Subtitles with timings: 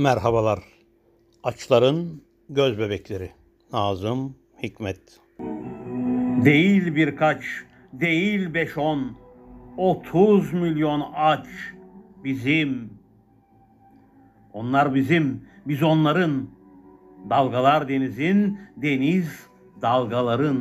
[0.00, 0.58] Merhabalar.
[1.42, 3.30] Açların göz bebekleri.
[3.72, 5.20] Nazım Hikmet.
[6.44, 7.44] Değil birkaç,
[7.92, 9.16] değil beş on,
[9.76, 11.46] otuz milyon aç
[12.24, 12.90] bizim.
[14.52, 16.48] Onlar bizim, biz onların.
[17.30, 19.46] Dalgalar denizin, deniz
[19.82, 20.60] dalgaların.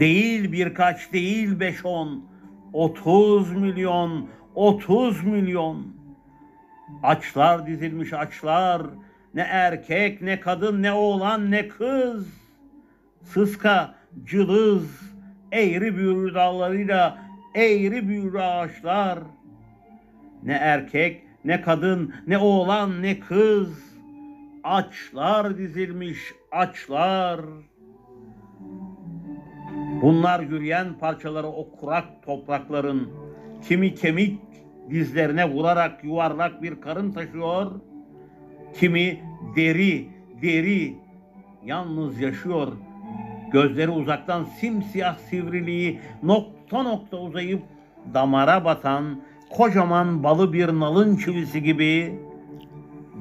[0.00, 2.24] Değil birkaç, değil beş on,
[2.72, 5.95] otuz milyon, otuz milyon.
[7.02, 8.82] Açlar dizilmiş açlar,
[9.34, 12.26] ne erkek, ne kadın, ne oğlan, ne kız.
[13.22, 15.00] Sıska, cılız,
[15.52, 17.18] eğri büğrü dallarıyla
[17.54, 19.18] eğri büğrü ağaçlar.
[20.42, 23.96] Ne erkek, ne kadın, ne oğlan, ne kız.
[24.64, 26.18] Açlar dizilmiş
[26.52, 27.40] açlar.
[30.02, 33.10] Bunlar yürüyen parçaları o kurak toprakların
[33.68, 34.40] kimi kemik
[34.90, 37.72] dizlerine vurarak yuvarlak bir karın taşıyor,
[38.74, 39.20] kimi
[39.56, 40.08] deri,
[40.42, 40.96] deri
[41.64, 42.72] yalnız yaşıyor.
[43.52, 47.62] Gözleri uzaktan simsiyah sivriliği nokta nokta uzayıp
[48.14, 52.18] damara batan kocaman balı bir nalın çivisi gibi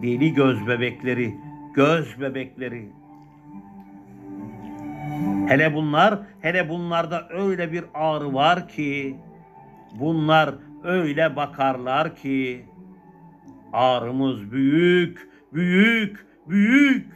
[0.02, 1.36] deli göz bebekleri,
[1.74, 2.90] göz bebekleri.
[5.48, 9.16] Hele bunlar, hele bunlarda öyle bir ağrı var ki,
[10.00, 10.56] bunlar
[10.86, 12.66] öyle bakarlar ki,
[13.74, 17.08] ağrımız büyük, büyük, büyük.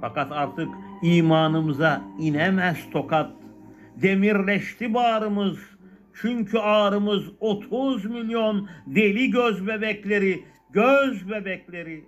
[0.00, 0.68] Fakat artık
[1.02, 3.30] imanımıza inemez tokat.
[4.02, 5.58] Demirleşti bağrımız.
[6.14, 12.04] Çünkü ağrımız 30 milyon deli göz bebekleri, göz bebekleri.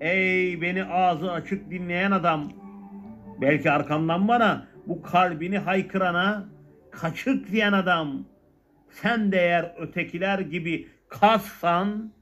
[0.00, 2.52] Ey beni ağzı açık dinleyen adam.
[3.40, 6.44] Belki arkamdan bana bu kalbini haykırana
[6.90, 8.24] kaçık diyen adam.
[9.02, 12.12] Sen de eğer ötekiler gibi kassan,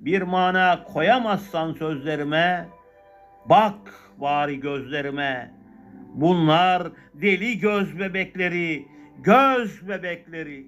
[0.00, 2.68] bir mana koyamazsan sözlerime,
[3.44, 3.78] bak
[4.16, 5.50] bari gözlerime.
[6.14, 8.88] Bunlar deli göz bebekleri,
[9.22, 10.66] göz bebekleri.